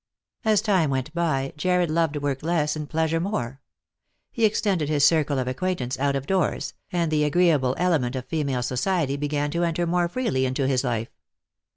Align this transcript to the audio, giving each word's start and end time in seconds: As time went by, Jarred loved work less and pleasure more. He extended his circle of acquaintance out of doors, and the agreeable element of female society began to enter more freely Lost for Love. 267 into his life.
As 0.43 0.63
time 0.63 0.89
went 0.89 1.13
by, 1.13 1.53
Jarred 1.57 1.91
loved 1.91 2.15
work 2.17 2.41
less 2.41 2.75
and 2.75 2.89
pleasure 2.89 3.19
more. 3.19 3.61
He 4.31 4.45
extended 4.45 4.89
his 4.89 5.05
circle 5.05 5.37
of 5.37 5.47
acquaintance 5.47 5.99
out 5.99 6.15
of 6.15 6.25
doors, 6.25 6.73
and 6.91 7.11
the 7.11 7.23
agreeable 7.23 7.75
element 7.77 8.15
of 8.15 8.25
female 8.25 8.63
society 8.63 9.15
began 9.15 9.51
to 9.51 9.63
enter 9.63 9.85
more 9.85 10.07
freely 10.07 10.43
Lost 10.45 10.55
for 10.57 10.63
Love. 10.63 10.69
267 10.69 10.71
into 10.71 10.71
his 10.71 10.83
life. 10.83 11.09